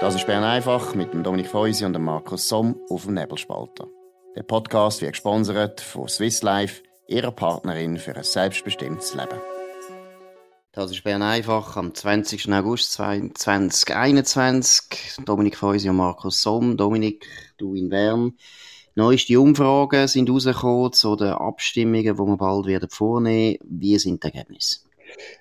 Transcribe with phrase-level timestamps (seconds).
[0.00, 3.86] Das ist Bern einfach mit dem Dominik Feusi und dem Markus Somm auf dem Nebelspalter.
[4.34, 9.38] Der Podcast wird gesponsert von Swiss Life, ihrer Partnerin für ein selbstbestimmtes Leben.
[10.72, 12.50] Das ist Bern einfach am 20.
[12.50, 15.22] August 2021.
[15.26, 16.78] Dominik Feusi und Markus Somm.
[16.78, 17.26] Dominik,
[17.58, 18.38] du in Bern.
[18.94, 23.58] Neueste Umfragen sind rausgekommen zu den Abstimmungen, die wir bald werden vornehmen.
[23.64, 24.78] Wie sind die Ergebnisse?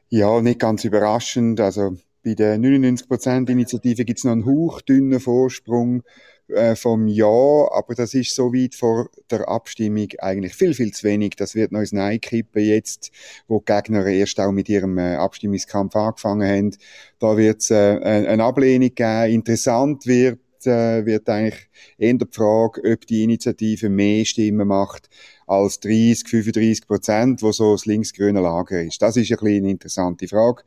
[0.09, 1.61] Ja, nicht ganz überraschend.
[1.61, 6.03] Also bei der 99%-Initiative gibt es noch einen hauchdünnen Vorsprung
[6.49, 11.07] äh, vom Ja, aber das ist so weit vor der Abstimmung eigentlich viel, viel zu
[11.07, 11.35] wenig.
[11.37, 13.11] Das wird noch ins Nein kippen jetzt,
[13.47, 16.77] wo die Gegner erst auch mit ihrem äh, Abstimmungskampf angefangen haben.
[17.19, 19.33] Da wird es äh, eine Ablehnung geben.
[19.33, 25.09] Interessant wird, äh, wird eigentlich eher die Frage, ob die Initiative mehr Stimmen macht
[25.49, 29.01] als 30, 35 Prozent, wo so das linksgrüne Lager ist.
[29.01, 30.61] Das ist ein bisschen eine interessante Frage.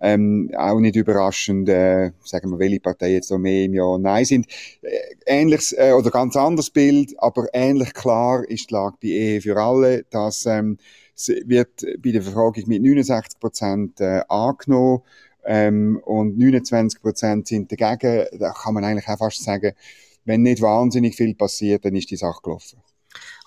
[0.00, 4.02] Ähm, auch nicht überraschend, äh, sagen wir, welche Parteien jetzt noch mehr im Ja und
[4.02, 4.46] Nein sind.
[4.82, 9.40] Äh, ähnliches äh, oder ganz anderes Bild, aber ähnlich klar ist die Lage bei Ehe
[9.40, 10.78] für alle, dass ähm,
[11.44, 15.00] wird bei der Befragung mit 69 Prozent äh, angenommen
[15.44, 18.26] ähm, und 29 Prozent sind dagegen.
[18.38, 19.72] Da kann man eigentlich auch fast sagen,
[20.24, 22.80] wenn nicht wahnsinnig viel passiert, dann ist die Sache gelaufen.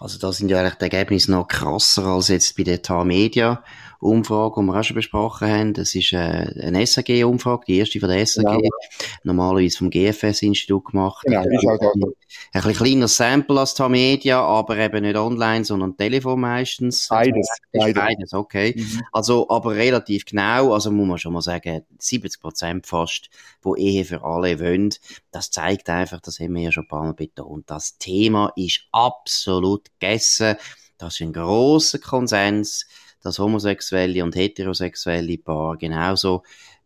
[0.02, 3.64] Also da sind ja eigentlich die Ergebnisse noch krasser als jetzt bei der TAR-Media.
[4.02, 5.74] Umfrage, die wir auch schon besprochen haben.
[5.74, 8.70] Das ist äh, eine SAG-Umfrage, die erste von der SAG, genau.
[9.24, 11.24] normalerweise vom GFS-Institut gemacht.
[11.24, 11.92] Genau, ist auch da.
[11.94, 12.14] Ein
[12.52, 17.08] bisschen kleiner Sample als Tamedia, aber eben nicht online, sondern Telefon meistens.
[17.10, 17.48] Beides.
[17.72, 18.74] Beides, beides okay.
[18.76, 19.02] Mhm.
[19.12, 23.30] Also, aber relativ genau, also muss man schon mal sagen, 70 Prozent fast,
[23.62, 24.96] wo Ehe für alle wollen.
[25.30, 28.82] Das zeigt einfach, das haben wir ja schon ein paar Mal betont, das Thema ist
[28.92, 30.56] absolut gegessen.
[30.98, 32.86] Das ist ein großer Konsens
[33.22, 36.44] dass homosexuelle und heterosexuelle Paar genauso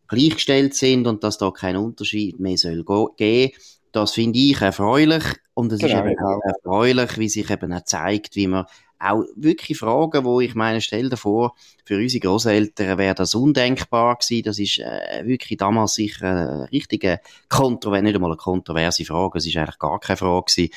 [0.07, 2.83] gleichgestellt sind und dass da kein Unterschied mehr soll
[3.17, 3.53] geben.
[3.91, 7.85] Das finde ich erfreulich und es genau, ist eben auch erfreulich, wie sich eben auch
[7.85, 8.65] zeigt, wie man
[8.99, 11.53] auch wirklich Fragen, wo ich meine, stell dir vor,
[11.85, 14.43] für unsere Großeltern wäre das undenkbar gewesen.
[14.43, 17.19] Das ist äh, wirklich damals sicher eine richtige
[17.49, 19.37] kontroverse, nicht einmal eine kontroverse Frage.
[19.37, 20.73] Es ist eigentlich gar keine Frage gewesen.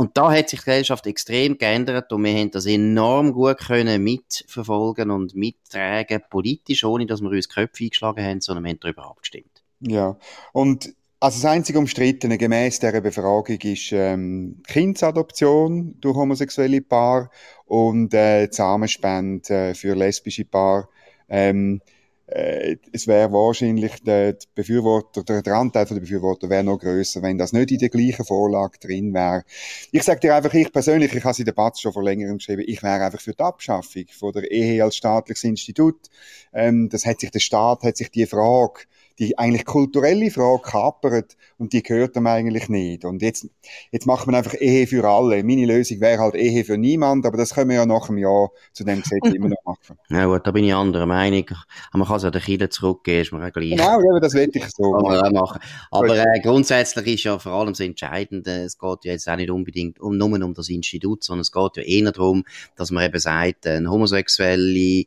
[0.00, 4.04] Und da hat sich die Gesellschaft extrem geändert und wir haben das enorm gut können
[4.04, 9.10] mitverfolgen und mittragen, politisch, ohne dass wir uns Köpfe eingeschlagen haben, sondern wir haben darüber
[9.10, 9.64] abgestimmt.
[9.80, 10.16] Ja,
[10.52, 17.32] und also das einzige Umstrittene gemäß dieser Befragung ist ähm, Kindsadoption durch homosexuelle Paar
[17.66, 20.88] und äh, Samenspende äh, für lesbische Paar.
[21.28, 21.97] Ähm, äh,
[22.30, 27.70] es wäre wahrscheinlich der Befürworter, der Anteil der Befürworter wäre noch größer, wenn das nicht
[27.70, 29.44] in der gleichen Vorlage drin wäre.
[29.92, 32.36] Ich sage dir einfach, ich persönlich, ich habe es in der Batz schon vor längerem
[32.36, 36.08] geschrieben, ich wäre einfach für die Abschaffung von der Ehe als staatliches Institut.
[36.52, 38.80] Ähm, das hat sich der Staat, hat sich die Frage
[39.18, 43.04] die eigentlich kulturelle Frage kapert und die gehört ihm eigentlich nicht.
[43.04, 43.48] Und jetzt,
[43.90, 45.42] jetzt macht man einfach Ehe für alle.
[45.42, 48.50] Meine Lösung wäre halt Ehe für niemand, aber das können wir ja nach einem Jahr
[48.72, 49.98] zu dem Gesetz immer noch machen.
[50.10, 51.44] Ja gut, da bin ich anderer Meinung.
[51.90, 53.70] Aber man kann es ja den Kindern zurückgeben, ist mir auch gleich.
[53.70, 55.32] Genau, ja, das werde ich so machen.
[55.32, 55.60] machen.
[55.90, 59.50] Aber äh, grundsätzlich ist ja vor allem das Entscheidende, es geht ja jetzt auch nicht
[59.50, 62.44] unbedingt um, nur um das Institut, sondern es geht ja eher darum,
[62.76, 65.04] dass man eben sagt, ein homosexuelle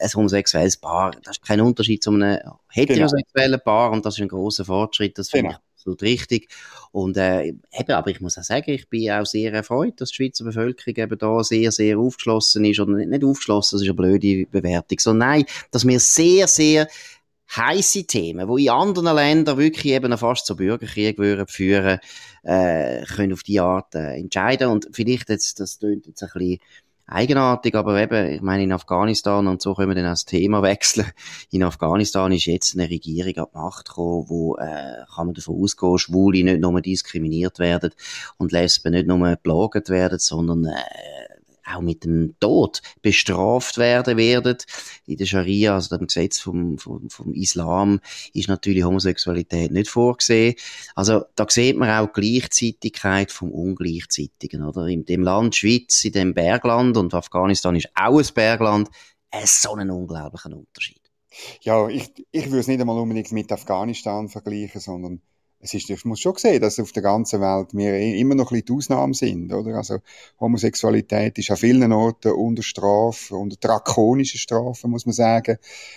[0.00, 2.38] ein homosexuelles Paar, das ist kein Unterschied zu einem
[2.70, 5.58] heterosexuellen Paar und das ist ein großer Fortschritt, das finde genau.
[5.58, 6.48] ich absolut richtig.
[6.92, 10.16] Und äh, eben, aber ich muss auch sagen, ich bin auch sehr erfreut, dass die
[10.16, 13.94] Schweizer Bevölkerung eben da sehr, sehr aufgeschlossen ist, oder nicht, nicht aufgeschlossen, das ist eine
[13.94, 16.88] blöde Bewertung, sondern nein, dass wir sehr, sehr
[17.56, 22.00] heiße Themen, wo in anderen Ländern wirklich eben fast zu Bürgerkrieg würden führen,
[22.42, 24.68] äh, können auf die Art äh, entscheiden.
[24.68, 26.58] Und vielleicht jetzt, das tönt jetzt ein bisschen
[27.06, 31.06] eigenartig, aber eben, ich meine, in Afghanistan, und so können wir dann das Thema wechseln,
[31.50, 35.62] in Afghanistan ist jetzt eine Regierung an die Macht gekommen, wo, äh, kann man davon
[35.62, 37.90] ausgehen, Schwule nicht nur diskriminiert werden
[38.38, 41.33] und Lesben nicht nur belogen werden, sondern äh,
[41.66, 44.56] auch mit dem Tod bestraft werden werden.
[45.06, 48.00] In der Scharia, also dem Gesetz vom, vom, vom Islam,
[48.32, 50.54] ist natürlich Homosexualität nicht vorgesehen.
[50.94, 54.86] Also da sieht man auch Gleichzeitigkeit vom Ungleichzeitigen, oder?
[54.86, 58.88] In dem Land Schweiz, in dem Bergland und Afghanistan ist auch ein Bergland,
[59.30, 61.00] es so einen unglaublichen Unterschied.
[61.62, 65.22] Ja, ich, ich würde es nicht einmal unbedingt mit Afghanistan vergleichen, sondern
[65.64, 68.60] es ist, ich muss schon sehen, dass auf der ganzen Welt wir immer noch ein
[68.60, 69.76] bisschen die Ausnahmen sind, oder?
[69.76, 69.98] Also,
[70.38, 75.56] Homosexualität ist an vielen Orten unter Strafe, unter drakonischen Strafen, muss man sagen,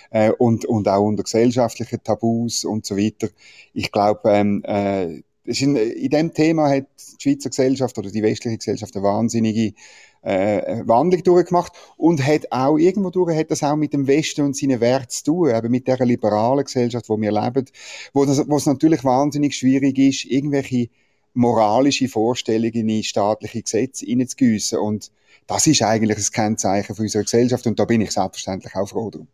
[0.09, 3.27] äh, und, und auch unter gesellschaftlichen Tabus und so weiter.
[3.73, 6.87] Ich glaube, ähm, äh, in, in dem Thema hat
[7.19, 9.73] die Schweizer Gesellschaft oder die westliche Gesellschaft eine wahnsinnige
[10.21, 14.57] äh, Wandlung durchgemacht und hat auch irgendwo durch hat das auch mit dem Westen und
[14.57, 17.65] seinen Werten zu tun, eben mit der liberalen Gesellschaft, wo wir leben,
[18.13, 20.89] wo, das, wo es natürlich wahnsinnig schwierig ist, irgendwelche
[21.33, 25.11] moralische Vorstellungen in staatliche Gesetze hineinzugiessen und
[25.45, 29.09] das ist eigentlich ein Kennzeichen für unsere Gesellschaft und da bin ich selbstverständlich auch froh
[29.09, 29.27] drum.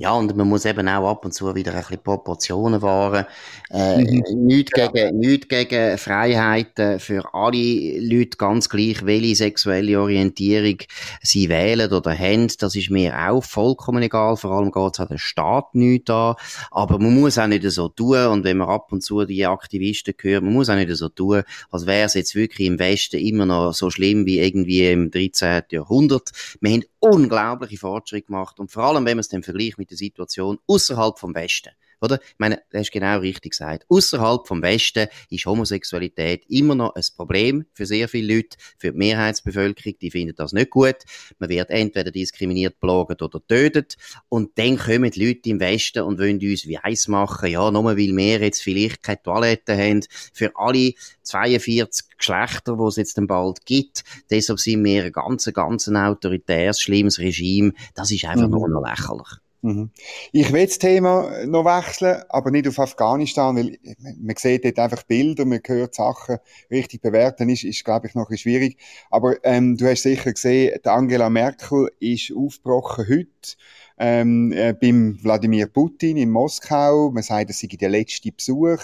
[0.00, 3.26] Ja, und man muss eben auch ab und zu wieder ein bisschen Proportionen wahren.
[3.68, 4.46] Äh, mhm.
[4.46, 5.10] Nicht gegen, ja.
[5.10, 10.76] nicht gegen Freiheiten für alle Leute, ganz gleich, welche sexuelle Orientierung
[11.20, 12.46] sie wählen oder haben.
[12.60, 14.36] Das ist mir auch vollkommen egal.
[14.36, 16.36] Vor allem geht es an den Staat nicht an.
[16.70, 18.24] Aber man muss auch nicht so tun.
[18.26, 21.42] Und wenn man ab und zu die Aktivisten hört, man muss auch nicht so tun,
[21.72, 25.64] als wäre es jetzt wirklich im Westen immer noch so schlimm wie irgendwie im 13.
[25.72, 26.30] Jahrhundert.
[26.60, 28.58] Wir haben unglaubliche Fortschritte gemacht.
[28.60, 31.70] Und vor allem, wenn man es dann vergleicht mit der Situation außerhalb vom Westen.
[32.00, 32.20] Oder?
[32.22, 33.84] Ich meine, du hast genau richtig gesagt.
[33.88, 38.98] Außerhalb vom Westen ist Homosexualität immer noch ein Problem für sehr viele Leute, für die
[38.98, 40.96] Mehrheitsbevölkerung, die finden das nicht gut.
[41.38, 43.96] Man wird entweder diskriminiert, belagert oder tötet.
[44.28, 47.96] Und dann kommen die Leute im Westen und wollen uns weiss machen, ja, nur weil
[47.96, 50.92] wir jetzt vielleicht keine Toilette haben, für alle
[51.22, 54.04] 42 Geschlechter, die es jetzt dann bald gibt.
[54.30, 57.72] Deshalb sind wir ein ganz, ganz autoritäres, schlimmes Regime.
[57.94, 58.52] Das ist einfach mhm.
[58.52, 59.28] nur noch lächerlich.
[59.60, 59.90] Mhm.
[60.30, 63.78] Ich will das Thema noch wechseln, aber nicht auf Afghanistan, weil
[64.20, 66.38] man sieht dort einfach Bilder, man hört Sachen
[66.70, 68.76] richtig bewerten, ist, ist glaube ich, noch ein bisschen schwierig.
[69.10, 73.56] Aber ähm, du hast sicher gesehen, Angela Merkel ist aufgebrochen heute
[73.98, 77.10] ähm, äh, beim Wladimir Putin in Moskau.
[77.10, 78.80] Man sagt, das sei der letzte Besuch.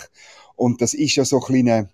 [0.56, 1.88] Und das ist ja so ein kleiner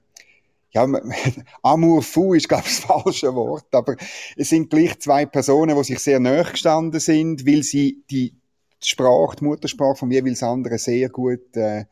[0.72, 0.86] ja,
[1.62, 3.96] Amour fou ist, glaube ich, das falsche Wort, aber
[4.36, 8.39] es sind gleich zwei Personen, die sich sehr nahe gestanden sind, weil sie die
[8.82, 11.84] die Sprache, die Muttersprache vom jeweils anderen sehr gut äh,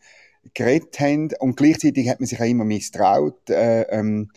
[0.55, 1.31] geredet haben.
[1.39, 3.51] Und gleichzeitig hat man sich auch immer misstraut.
[3.51, 4.31] Äh, ähm,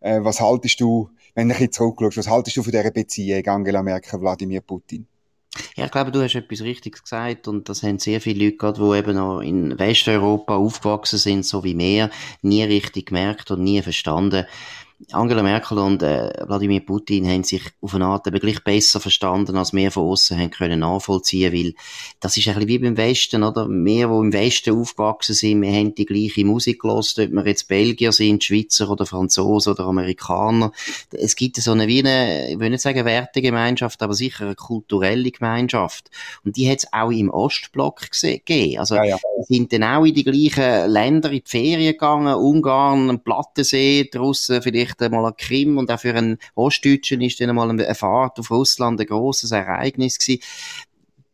[0.00, 3.82] äh, was haltest du, wenn du ein bisschen was haltest du von dieser Beziehung Angela
[3.82, 5.06] Merkel, Wladimir Putin?
[5.74, 8.78] Ja, ich glaube, du hast etwas Richtiges gesagt und das haben sehr viele Leute gehabt,
[8.78, 12.10] die eben noch in Westeuropa aufgewachsen sind, so wie wir,
[12.42, 14.46] nie richtig gemerkt und nie verstanden,
[15.12, 19.56] Angela Merkel und äh, Wladimir Putin haben sich auf eine Art eben gleich besser verstanden,
[19.56, 21.74] als wir von außen haben können nachvollziehen, weil
[22.20, 23.68] das ist ein bisschen wie beim Westen, oder?
[23.68, 27.68] Wir, die im Westen aufgewachsen sind, wir haben die gleiche Musik gehört, ob wir jetzt
[27.68, 30.72] Belgier sind, Schweizer oder Franzosen oder Amerikaner.
[31.10, 35.30] Es gibt so eine, wie eine, ich will nicht sagen Wertegemeinschaft, aber sicher eine kulturelle
[35.30, 36.10] Gemeinschaft.
[36.42, 38.78] Und die hat es auch im Ostblock gegeben.
[38.78, 39.18] Also, ja, ja.
[39.46, 44.62] sind dann auch in die gleichen Länder in die Ferien gegangen, Ungarn, Plattensee, die Russen
[44.62, 48.38] vielleicht vielleicht einmal an Krim und auch für einen Ostdeutschen ist dann einmal eine Fahrt
[48.38, 50.42] auf Russland ein grosses Ereignis gewesen.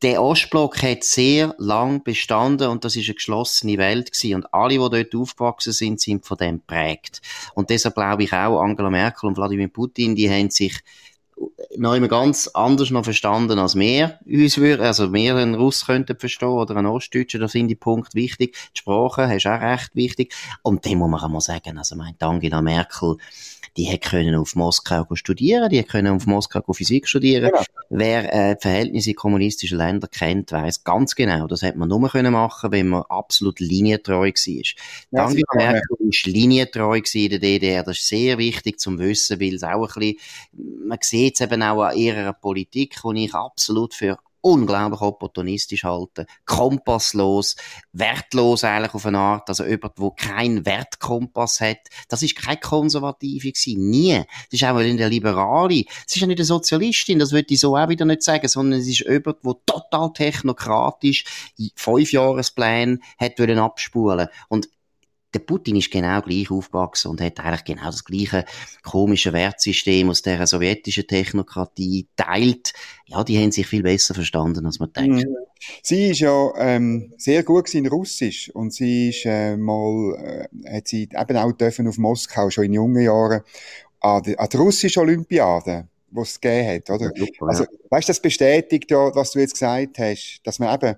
[0.03, 4.35] Der Ostblock hat sehr lang bestanden und das ist eine geschlossene Welt gewesen.
[4.35, 7.21] Und alle, die dort aufgewachsen sind, sind von dem prägt.
[7.55, 10.81] Und deshalb glaube ich auch, Angela Merkel und Wladimir Putin, die haben sich
[11.77, 16.19] noch immer ganz anders noch verstanden als wir uns würden, also wir einen Russ könnten
[16.19, 18.57] verstehen oder einen Ostdeutscher, da sind die Punkte wichtig.
[18.75, 20.35] Die Sprache ist auch recht wichtig.
[20.63, 23.17] Und dem muss man auch mal sagen, also meint Angela Merkel,
[23.77, 27.51] die hätte können auf Moskau studieren, die hätte können auf Moskau Physik studieren.
[27.51, 27.63] Genau.
[27.91, 32.09] Wer äh, die Verhältnisse in kommunistischen Ländern kennt, weiß ganz genau, das hätte man nur
[32.09, 34.63] können machen, wenn man absolut linientreu war.
[35.11, 39.55] Ja, Angela Merkel ist linientreu in der DDR, das ist sehr wichtig zum Wissen, weil
[39.55, 43.95] es auch ein bisschen, man sieht es eben auch an ihrer Politik, die ich absolut
[43.95, 47.57] für unglaublich opportunistisch halten, kompasslos,
[47.93, 51.79] wertlos eigentlich auf eine Art, also jemand, der keinen Wertkompass hat.
[52.09, 54.19] Das ist kein Konservative gewesen, nie.
[54.51, 55.85] Das ist auch eine Liberale.
[56.07, 58.81] Es ist ja nicht eine Sozialistin, das würde ich so auch wieder nicht sagen, sondern
[58.81, 61.25] es ist jemand, der total technokratisch
[61.77, 64.29] Fünfjahrespläne hat wollen abspulen.
[64.49, 64.69] Und
[65.35, 68.45] der Putin ist genau gleich aufgewachsen und hat eigentlich genau das gleiche
[68.83, 72.73] komische Wertsystem aus der sowjetischen Technokratie teilt.
[73.07, 75.27] Ja, die haben sich viel besser verstanden, als man denkt.
[75.27, 75.37] Mhm.
[75.83, 80.89] Sie ist ja ähm, sehr gut in Russisch und sie ist äh, mal, äh, hat
[80.89, 83.43] sie eben auch dürfen auf Moskau schon in jungen Jahren
[84.01, 87.11] an der, an der russischen Olympiade was es gegeben hat, oder?
[87.15, 90.97] Ja, super, also, weißt, das bestätigt ja, was du jetzt gesagt hast, dass man eben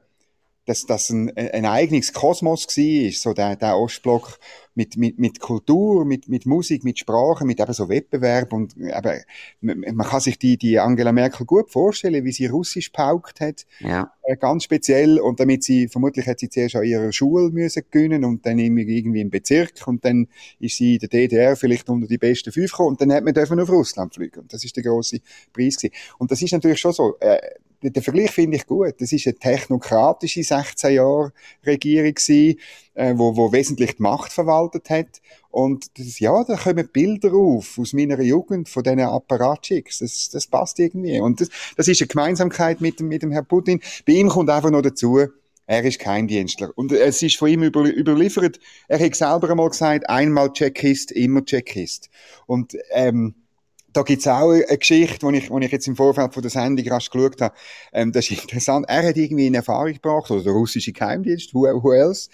[0.66, 4.38] dass das ein, ein eigenes Kosmos war, so der, der Ostblock
[4.74, 9.22] mit, mit, mit Kultur, mit, mit Musik, mit Sprache, mit eben so Wettbewerb und eben,
[9.60, 13.66] man kann sich die, die Angela Merkel gut vorstellen, wie sie Russisch paukt hat.
[13.80, 14.12] Ja.
[14.22, 18.24] Äh, ganz speziell und damit sie, vermutlich hat sie zuerst an ihrer Schule müssen gewinnen
[18.24, 20.28] und dann irgendwie im Bezirk und dann
[20.58, 23.34] ist sie in der DDR vielleicht unter die besten fünf gekommen und dann hat man
[23.34, 25.20] dürfen auf Russland fliegen und das ist der große
[25.52, 25.94] Preis gewesen.
[26.18, 27.38] Und das ist natürlich schon so, äh,
[27.90, 28.94] den Vergleich finde ich gut.
[28.98, 31.32] Das ist eine technokratische 16 Jahre
[31.64, 32.58] Regierung gewesen,
[32.94, 35.20] äh, wo, wo wesentlich die Macht verwaltet hat.
[35.50, 39.98] Und das, ja, da kommen Bilder auf aus meiner Jugend von diesen Apparatschicks.
[39.98, 41.20] Das, das passt irgendwie.
[41.20, 43.80] Und das, das ist eine Gemeinsamkeit mit dem, mit dem Herrn Putin.
[44.06, 45.20] Bei ihm kommt einfach noch dazu,
[45.66, 46.70] er ist kein Dienstler.
[46.74, 51.44] Und es ist von ihm über, überliefert, er hat selber einmal gesagt, einmal Checkist, immer
[51.44, 52.10] Checkist.
[52.46, 53.34] Und ähm,
[53.94, 56.86] da gibt's auch eine Geschichte, die ich, die ich jetzt im Vorfeld von der Sendung
[56.88, 57.54] rasch geschaut habe.
[57.92, 58.86] Ähm, das ist interessant.
[58.88, 62.28] Er hat irgendwie in Erfahrung gebracht, oder der russische Geheimdienst, who, who else,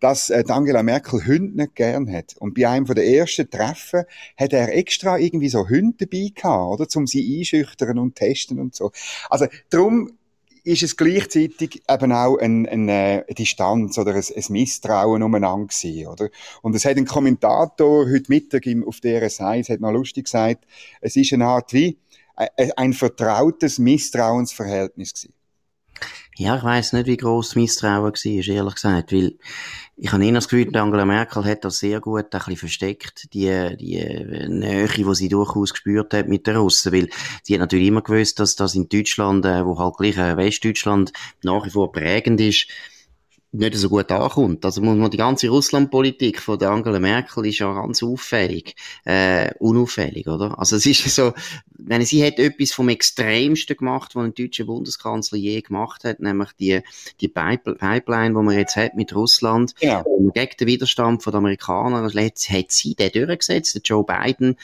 [0.00, 2.36] dass äh, Angela Merkel Hunde nicht gern hat.
[2.38, 4.04] Und bei einem der ersten Treffen
[4.36, 6.86] hat er extra irgendwie so Hunde dabei gehabt, oder?
[6.94, 8.92] Um sie einschüchtern und testen und so.
[9.30, 10.12] Also, drum
[10.68, 16.28] ist es gleichzeitig eben auch eine, eine Distanz oder ein, ein Misstrauen umeinander gewesen, oder?
[16.60, 20.66] Und es hat ein Kommentator heute Mittag im, auf der Seite, hat noch lustig gesagt,
[21.00, 21.98] es ist eine Art wie
[22.36, 25.37] ein, ein vertrautes Misstrauensverhältnis gewesen.
[26.40, 29.38] Ja, ich weiß nicht, wie groß das Misstrauen war, ehrlich gesagt, weil
[29.96, 33.76] ich habe eher das Gefühl, Angela Merkel hat das sehr gut ein bisschen versteckt, die,
[33.76, 33.98] die
[34.48, 37.08] Nähe, die sie durchaus gespürt hat mit den Russen, weil
[37.42, 41.12] sie hat natürlich immer gewusst, dass das in Deutschland, äh, wo halt gleich äh, Westdeutschland
[41.42, 42.68] nach wie vor prägend ist,
[43.52, 44.64] nicht so gut ankommt.
[44.64, 48.74] Also muss man die ganze Russlandpolitik von der Angela Merkel ist ja ganz auffällig,
[49.04, 50.58] äh, unauffällig, oder?
[50.58, 51.32] Also es ist so,
[51.78, 56.52] wenn sie hat etwas vom Extremsten gemacht, was ein deutscher Bundeskanzler je gemacht hat, nämlich
[56.60, 56.82] die
[57.20, 60.04] die Pipeline, die man jetzt hat mit Russland, ja.
[60.34, 63.74] gegen den Widerstand von den Amerikanern, hat, hat sie den durchgesetzt.
[63.74, 64.56] Der Joe Biden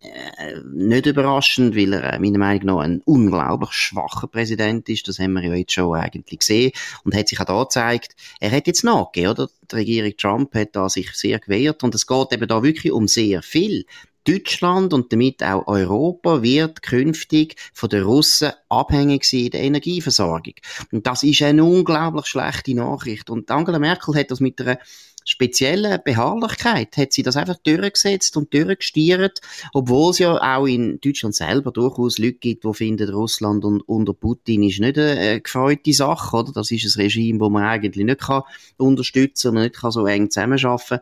[0.00, 5.08] äh, nicht überraschend, weil er äh, meiner Meinung nach ein unglaublich schwacher Präsident ist.
[5.08, 6.72] Das haben wir ja jetzt schon eigentlich gesehen.
[7.04, 9.48] Und hat sich auch da gezeigt, er hat jetzt nachgegeben, oder?
[9.70, 13.08] Die Regierung Trump hat da sich sehr gewehrt und es geht eben da wirklich um
[13.08, 13.86] sehr viel.
[14.24, 20.54] Deutschland und damit auch Europa wird künftig von den Russen abhängig sein in der Energieversorgung.
[20.92, 23.30] Und das ist eine unglaublich schlechte Nachricht.
[23.30, 24.78] Und Angela Merkel hat das mit einer
[25.24, 29.40] speziellen Beharrlichkeit hat sie das einfach durchgesetzt und durchgestiert,
[29.72, 34.14] obwohl es ja auch in Deutschland selber durchaus Leute gibt, die finden, Russland und, unter
[34.14, 36.52] Putin ist nicht eine gefreute Sache, oder?
[36.52, 38.42] Das ist ein Regime, wo man eigentlich nicht kann
[38.76, 41.00] unterstützen und nicht kann so eng zusammenarbeiten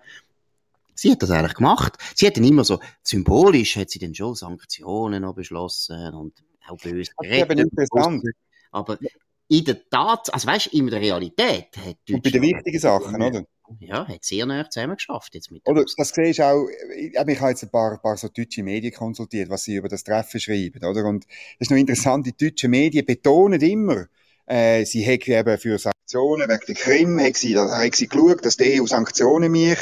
[1.01, 1.97] Sie hat das eigentlich gemacht.
[2.15, 6.35] Sie hat dann immer so, symbolisch hat sie dann schon Sanktionen noch beschlossen und
[6.69, 7.71] auch böse geredet.
[8.71, 8.99] Aber
[9.51, 12.11] in der Tat, also weißt, in der Realität hat Deutschland...
[12.11, 13.45] Und bei den wichtigen Sachen, oder?
[13.81, 15.67] ja, hat sehr nah zusammen geschafft jetzt mit.
[15.67, 18.93] Oder das siehst du auch, ich, ich habe jetzt ein paar, paar so deutsche Medien
[18.93, 21.05] konsultiert, was sie über das Treffen schreiben, oder?
[21.05, 24.07] Und das ist noch interessant, die deutschen Medien betonen immer,
[24.47, 28.45] äh, sie hätten eben für Sanktionen wegen der Krim, hätten sie, da hätten sie geschaut,
[28.45, 29.79] dass die EU Sanktionen mich,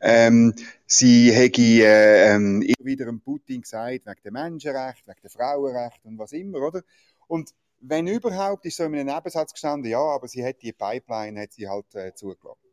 [0.00, 0.54] ähm,
[0.86, 6.18] sie hätten äh, ähm, immer wieder Putin gesagt, wegen der Menschenrechte, wegen der Frauenrechte und
[6.18, 6.82] was immer, oder?
[7.26, 11.40] Und wenn überhaupt, ist so in einem Nebensatz gestanden, ja, aber sie hat die Pipeline,
[11.40, 12.68] hat sie halt äh, zugelassen.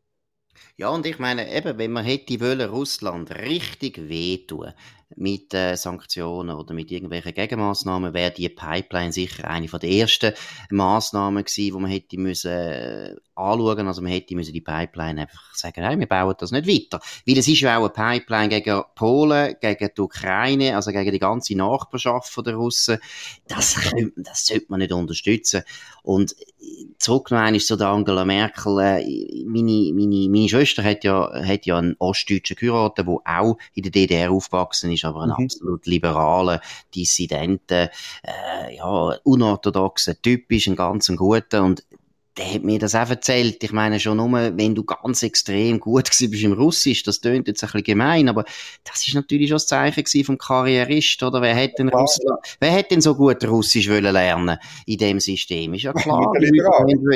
[0.76, 4.72] Ja, und ich meine, eben, wenn man hätte wollen, Russland richtig wehtun
[5.14, 10.32] mit äh, Sanktionen oder mit irgendwelchen Gegenmaßnahmen, wäre die Pipeline sicher eine von der ersten
[10.70, 13.86] Maßnahmen gewesen, wo man hätte müssen äh, anschauen.
[13.86, 17.00] Also man hätte müssen die Pipeline einfach sagen, nein, wir bauen das nicht weiter.
[17.26, 21.18] Weil es ist ja auch eine Pipeline gegen Polen, gegen die Ukraine, also gegen die
[21.18, 22.98] ganze Nachbarschaft der Russen.
[23.46, 23.76] Das,
[24.16, 25.62] das sollte man nicht unterstützen.
[26.02, 26.36] Und
[26.98, 28.78] zurück noch einmal zu der Angela Merkel.
[28.78, 33.82] Äh, meine, meine, meine Schwester hat ja, hat ja einen Ostdeutschen geheiratet, der auch in
[33.82, 35.44] der DDR aufgewachsen ist, aber ein mhm.
[35.44, 36.60] absolut liberaler,
[36.94, 37.88] dissidenten,
[38.22, 41.84] äh, ja, unorthodoxer Typ ist, ein ganz guter und
[42.36, 43.62] der hat mir das auch erzählt.
[43.62, 47.62] Ich meine schon nur, wenn du ganz extrem gut bist im Russisch, das tönt jetzt
[47.62, 48.44] ein bisschen gemein, aber
[48.84, 51.40] das ist natürlich schon das Zeichen vom Karrierist, oder?
[51.40, 55.74] Wer hätte denn, Russland, wer hätte denn so gut Russisch wollen lernen in dem System?
[55.74, 56.32] Ist ja klar.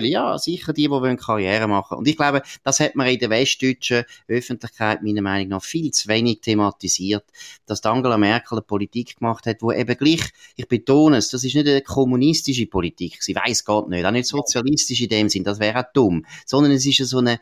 [0.03, 1.99] ja, sicher die, die wollen Karriere machen.
[1.99, 6.09] Und ich glaube, das hat man in der westdeutschen Öffentlichkeit meiner Meinung nach viel zu
[6.09, 7.25] wenig thematisiert,
[7.67, 11.55] dass Angela Merkel eine Politik gemacht hat, wo eben gleich, ich betone es, das ist
[11.55, 13.23] nicht eine kommunistische Politik.
[13.23, 16.25] Sie weiß Gott nicht, auch nicht sozialistische dem Sinn, das wäre auch dumm.
[16.47, 17.41] Sondern es ist so eine,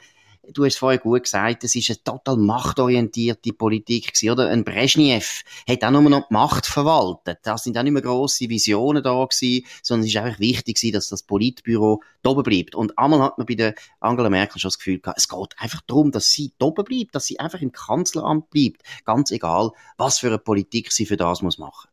[0.52, 4.48] du hast vorher gut gesagt, es ist eine total machtorientierte Politik gewesen, oder?
[4.48, 7.38] Ein Brezhnev hat auch nur noch die Macht verwaltet.
[7.42, 10.92] Da sind auch nicht mehr grosse Visionen da gewesen, sondern es ist einfach wichtig gewesen,
[10.92, 12.74] dass das Politbüro da oben bleibt.
[12.74, 15.80] Und einmal hat man bei der Angela Merkel schon das Gefühl gehabt, es geht einfach
[15.86, 18.82] darum, dass sie da oben bleibt, dass sie einfach im Kanzleramt bleibt.
[19.04, 21.88] Ganz egal, was für eine Politik sie für das muss machen.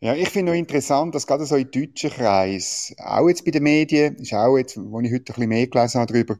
[0.00, 3.62] Ja, ich finde noch interessant, dass gerade so in deutschen Kreis, auch jetzt bei den
[3.62, 6.36] Medien, ist auch jetzt, wo ich heute ein bisschen mehr gelesen habe darüber,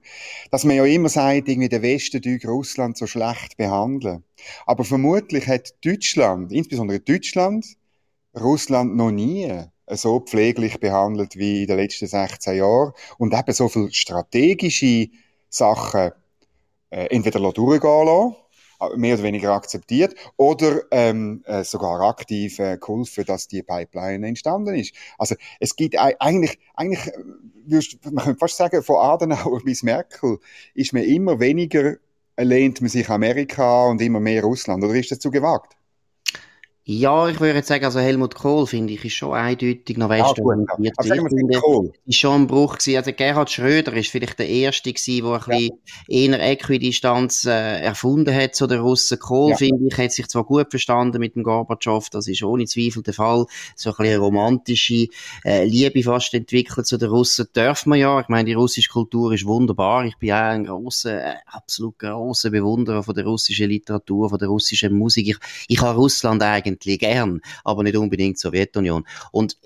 [0.50, 4.24] dass man ja immer sagt, irgendwie der Westen tut Russland so schlecht behandeln.
[4.66, 7.64] Aber vermutlich hat Deutschland, insbesondere Deutschland,
[8.38, 9.50] Russland noch nie
[9.88, 15.08] so pfleglich behandelt wie in den letzten 16 Jahren und eben so viele strategische
[15.48, 16.12] Sachen
[16.90, 18.36] äh, entweder durchgehen lassen,
[18.96, 24.74] mehr oder weniger akzeptiert oder ähm, äh, sogar aktiv äh, geholfen, dass die Pipeline entstanden
[24.74, 24.94] ist.
[25.18, 27.12] Also es gibt eigentlich, eigentlich
[27.66, 30.38] würdest, man könnte fast sagen, von Adenauer bis Merkel
[30.74, 31.96] ist man immer weniger
[32.38, 35.75] lehnt man sich Amerika und immer mehr Russland, oder ist das zu gewagt?
[36.88, 40.94] Ja, ich würde sagen, also Helmut Kohl, finde ich, ist schon eindeutig noch westorientiert.
[40.96, 41.92] Ah, also ich Kohl.
[42.06, 42.96] Ist schon ein Bruch gewesen.
[42.96, 45.68] Also Gerhard Schröder ist vielleicht der Erste gewesen, der ein ja.
[46.06, 49.18] bisschen eher Äquidistanz äh, erfunden hat zu den Russen.
[49.18, 49.56] Kohl, ja.
[49.56, 53.14] finde ich, hat sich zwar gut verstanden mit dem Gorbatschow, das ist ohne Zweifel der
[53.14, 53.46] Fall.
[53.74, 55.08] So ein bisschen eine romantische
[55.44, 57.48] äh, Liebe fast entwickelt zu den Russen.
[57.52, 58.20] Darf man ja.
[58.20, 60.04] Ich meine, die russische Kultur ist wunderbar.
[60.04, 64.46] Ich bin auch ein grosser, äh, absolut grosser Bewunderer von der russischen Literatur, von der
[64.46, 65.30] russischen Musik.
[65.30, 69.04] Ich, ich habe Russland eigentlich eigentlich gern, aber nicht unbedingt Sowjetunion.
[69.32, 69.56] Und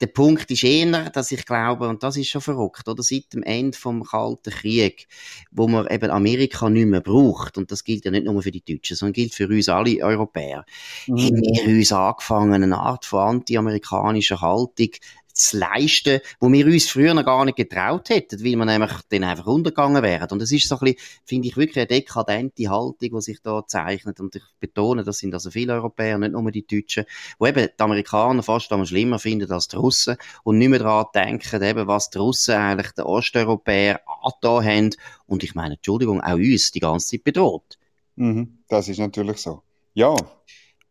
[0.00, 3.42] der Punkt ist eher, dass ich glaube, und das ist schon verrückt, oder seit dem
[3.42, 5.06] Ende vom Kalten Krieg,
[5.50, 8.64] wo man eben Amerika nicht mehr braucht, und das gilt ja nicht nur für die
[8.64, 10.64] Deutschen, sondern gilt für uns alle Europäer,
[11.06, 11.18] mhm.
[11.18, 14.88] haben wir uns angefangen, eine Art von anti-amerikanischer Haltung
[15.32, 19.24] zu leisten, wo wir uns früher noch gar nicht getraut hätten, weil wir nämlich dann
[19.24, 20.28] einfach untergegangen wären.
[20.30, 23.66] Und es ist so ein bisschen, finde ich, wirklich eine dekadente Haltung, die sich da
[23.66, 24.20] zeichnet.
[24.20, 27.04] Und ich betone, das sind also viele Europäer, nicht nur die Deutschen,
[27.38, 31.06] wo eben die Amerikaner fast am schlimmer finden als die Russen und nicht mehr daran
[31.14, 34.90] denken, eben, was die Russen eigentlich den Osteuropäer angetan haben.
[35.26, 37.78] Und ich meine, Entschuldigung, auch uns die ganze Zeit bedroht.
[38.16, 39.62] Mhm, das ist natürlich so.
[39.94, 40.14] Ja,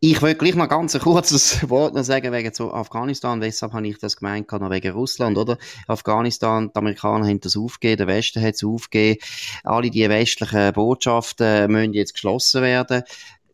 [0.02, 3.42] ich will gleich noch ganz ein kurzes Wort noch sagen wegen zu Afghanistan.
[3.42, 5.58] Weshalb habe ich das gemeint, noch wegen Russland, oder?
[5.88, 9.20] Afghanistan, die Amerikaner haben das aufgegeben, der Westen hat es aufgegeben.
[9.64, 13.04] Alle die westlichen Botschaften müssen jetzt geschlossen werden.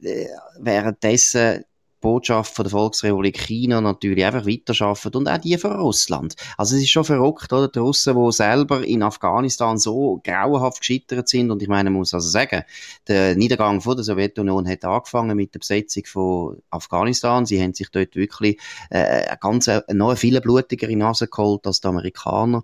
[0.01, 0.27] Äh,
[0.59, 1.63] währenddessen
[2.05, 6.35] Botschaft von der Volksrepublik China natürlich einfach weiterarbeiten und auch die von Russland.
[6.55, 7.67] Also es ist schon verrückt, oder?
[7.67, 12.13] Die Russen, die selber in Afghanistan so grauenhaft gescheitert sind und ich meine, man muss
[12.13, 12.61] also sagen,
[13.07, 17.47] der Niedergang von der Sowjetunion hat angefangen mit der Besetzung von Afghanistan.
[17.47, 18.59] Sie haben sich dort wirklich
[18.91, 22.61] äh, ganz äh, noch viele blutigere Nase geholt als die Amerikaner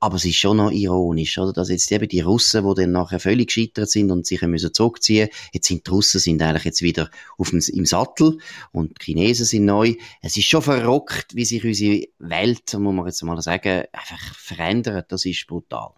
[0.00, 1.52] aber es ist schon noch ironisch, oder?
[1.52, 5.28] Dass jetzt eben die Russen, die dann nachher völlig gescheitert sind und sich müssen zurückziehen,
[5.52, 8.38] jetzt sind die Russen sind eigentlich jetzt wieder auf dem, im Sattel
[8.72, 9.94] und die Chinesen sind neu.
[10.22, 15.12] Es ist schon verrückt, wie sich unsere Welt, muss man jetzt mal sagen, einfach verändert.
[15.12, 15.92] Das ist brutal.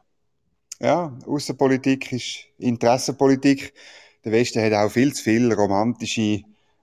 [0.81, 3.73] Ja, Außenpolitik ist Interessenpolitik.
[4.25, 6.43] Der Westen hat auch viel zu viel romantische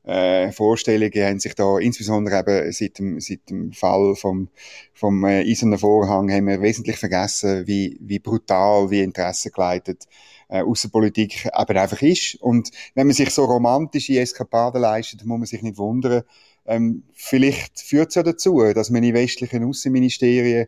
[0.10, 4.50] äh, Vorstellungen haben sich da, insbesondere eben seit dem, seit dem Fall vom,
[4.94, 10.08] vom äh, Eisernen Vorhang, haben wir wesentlich vergessen, wie, wie brutal, wie interessengeleitet
[10.50, 12.36] äh, Außenpolitik eben einfach ist.
[12.42, 16.24] Und wenn man sich so romantische Eskapaden leistet, muss man sich nicht wundern,
[16.66, 20.68] ähm, vielleicht führt es ja dazu, dass man in westlichen Außenministerien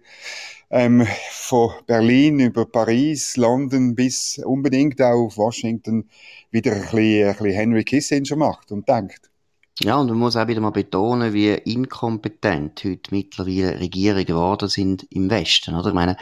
[0.70, 6.10] ähm, von Berlin über Paris, London bis unbedingt auch auf Washington
[6.52, 9.31] wieder ein bisschen, ein bisschen Henry Kissinger macht und denkt.
[9.80, 15.08] Ja, und man muss auch wieder mal betonen, wie inkompetent heute mittlerweile Regierungen geworden sind
[15.10, 15.88] im Westen, oder?
[15.88, 16.18] Ich meine,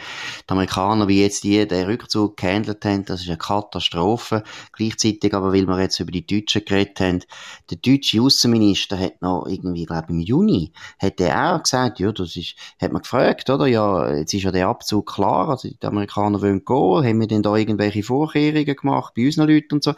[0.48, 4.44] die Amerikaner, wie jetzt die den Rückzug gehandelt haben, das ist eine Katastrophe.
[4.72, 7.22] Gleichzeitig aber, weil wir jetzt über die Deutschen geredet haben,
[7.68, 12.12] der deutsche Außenminister hat noch irgendwie, glaube ich, im Juni, hat er auch gesagt, ja,
[12.12, 13.66] das ist, hat man gefragt, oder?
[13.66, 17.42] Ja, jetzt ist ja der Abzug klar, also die Amerikaner wollen gehen, haben wir denn
[17.42, 19.92] da irgendwelche Vorkehrungen gemacht bei unseren Leuten und so?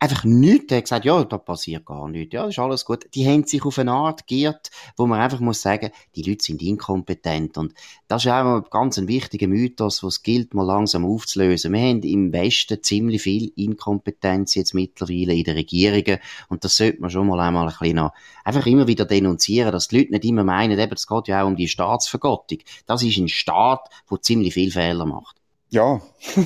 [0.00, 0.74] Einfach nichts.
[0.74, 2.34] Hat gesagt, ja, da passiert gar nichts.
[2.34, 3.06] Ja, ist alles gut.
[3.14, 6.62] Die haben sich auf eine Art geirrt, wo man einfach muss sagen, die Leute sind
[6.62, 7.58] inkompetent.
[7.58, 7.74] Und
[8.08, 11.72] das ist auch ein ganz wichtiger Mythos, was gilt, mal langsam aufzulösen.
[11.72, 16.18] Wir haben im Westen ziemlich viel Inkompetenz jetzt mittlerweile in den Regierungen.
[16.48, 18.12] Und das sollte man schon mal einmal ein bisschen noch,
[18.44, 21.46] einfach immer wieder denunzieren, dass die Leute nicht immer meinen, eben, es geht ja auch
[21.46, 22.58] um die Staatsvergottung.
[22.86, 25.39] Das ist ein Staat, der ziemlich viel Fehler macht.
[25.72, 26.02] Ja.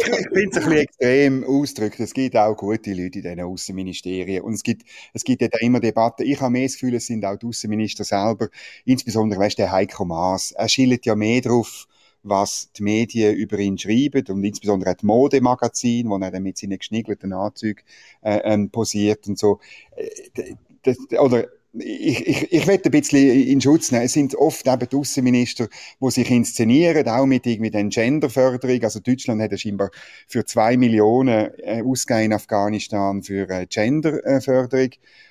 [0.07, 1.99] es ein bisschen extrem ausgedrückt.
[1.99, 4.43] Es gibt auch gute Leute in diesen Außenministerien.
[4.43, 6.23] Und es gibt, es gibt ja immer Debatten.
[6.23, 8.49] Ich habe mehr das Gefühl, es sind auch die Außenminister selber,
[8.85, 10.53] insbesondere, weißt du, der Heiko Maas.
[10.53, 11.89] Er schielt ja mehr drauf,
[12.23, 16.79] was die Medien über ihn schreiben und insbesondere das Modemagazin, wo er dann mit seinen
[16.79, 17.83] geschniegelten Anzügen
[18.23, 19.59] äh, ähm, posiert und so.
[19.97, 24.05] Äh, das, oder ich, ich, ich will ein bisschen in Schutz nehmen.
[24.05, 25.69] Es sind oft eben die Außenminister,
[26.01, 28.83] die sich inszenieren, auch mit irgendwie den Genderförderung.
[28.83, 29.91] Also Deutschland hat ja scheinbar
[30.27, 34.91] für zwei Millionen äh, ausgegeben in Afghanistan für äh, Genderförderung.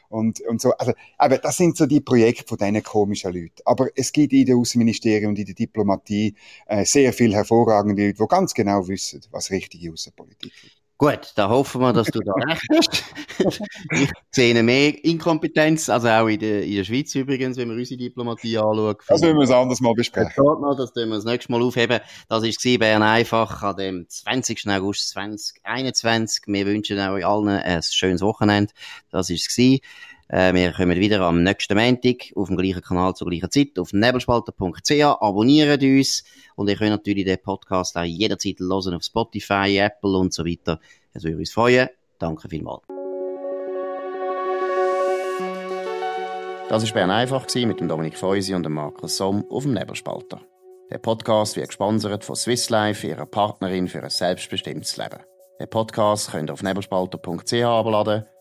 [0.09, 3.61] Und, und so, also, aber das sind so die Projekte von diesen komischen Leuten.
[3.65, 6.35] Aber es gibt in den Außenministerien und in der Diplomatie
[6.67, 10.86] äh, sehr viele hervorragende Leute, die ganz genau wissen, was richtige Außenpolitik ist.
[10.99, 13.03] Gut, da hoffen wir, dass du da recht hast.
[13.91, 17.99] ich sehe mehr Inkompetenz, also auch in der, in der Schweiz übrigens, wenn wir unsere
[17.99, 18.95] Diplomatie anschauen.
[19.07, 20.31] Das müssen wir es anders mal besprechen.
[20.35, 21.99] Das tun wir das nächste Mal aufheben.
[22.29, 24.67] Das war Bern einfach an dem 20.
[24.69, 26.45] August 2021.
[26.47, 28.73] Wir wünschen euch allen ein schönes Wochenende.
[29.11, 29.81] Das war es.
[30.29, 33.93] Äh, wir kommen wieder am nächsten Montag auf dem gleichen Kanal zur gleichen Zeit auf
[33.93, 35.01] nebelspalter.ch.
[35.21, 36.23] Abonniert uns
[36.55, 40.79] und ihr könnt natürlich den Podcast auch jederzeit hören auf Spotify, Apple und so weiter.
[41.13, 41.89] Es würde uns freuen.
[42.19, 42.83] Danke vielmals.
[46.69, 50.41] Das war Bern einfach mit dem Dominik Feusi und dem Markus Somm auf dem Nebelspalter.
[50.91, 55.19] Der Podcast wird gesponsert von Swiss Life, ihrer Partnerin für ein selbstbestimmtes Leben.
[55.59, 58.25] Den Podcast könnt ihr auf nebelspalter.ch abladen